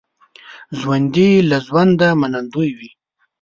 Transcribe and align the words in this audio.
ژوندي 0.79 1.29
له 1.49 1.57
ژونده 1.67 2.09
منندوی 2.19 2.69
وي 2.77 2.89